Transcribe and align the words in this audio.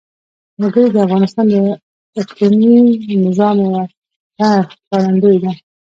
وګړي 0.61 0.87
د 0.91 0.97
افغانستان 1.07 1.45
د 1.51 1.55
اقلیمي 2.21 3.15
نظام 3.25 3.55
یوه 3.65 3.83
ښه 4.39 4.49
ښکارندوی 4.71 5.37
ده. 5.43 5.51